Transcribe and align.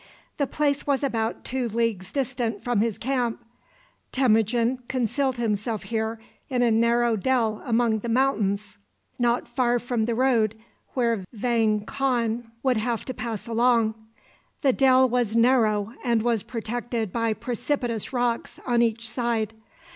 The 0.37 0.47
place 0.47 0.87
was 0.87 1.03
about 1.03 1.43
two 1.43 1.69
leagues 1.69 2.11
distant 2.11 2.63
from 2.63 2.79
his 2.81 2.97
camp. 2.97 3.39
Temujin 4.11 4.79
concealed 4.87 5.35
himself 5.35 5.83
here 5.83 6.19
in 6.49 6.63
a 6.63 6.71
narrow 6.71 7.15
dell 7.15 7.61
among 7.65 7.99
the 7.99 8.09
mountains, 8.09 8.79
not 9.19 9.47
far 9.47 9.77
from 9.77 10.05
the 10.05 10.15
road 10.15 10.57
where 10.95 11.23
Vang 11.33 11.85
Khan 11.85 12.49
would 12.63 12.77
have 12.77 13.05
to 13.05 13.13
pass 13.13 13.45
along. 13.45 13.93
The 14.63 14.73
dell 14.73 15.07
was 15.07 15.35
narrow, 15.35 15.93
and 16.03 16.23
was 16.23 16.41
protected 16.41 17.13
by 17.13 17.35
precipitous 17.35 18.11
rocks 18.11 18.59
on 18.65 18.81
each 18.81 19.07
side. 19.07 19.53